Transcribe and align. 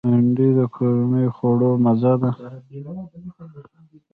بېنډۍ 0.09 0.49
د 0.57 0.59
کورنیو 0.75 1.35
خوړو 1.37 1.71
مزه 1.83 2.13
ده 2.21 2.31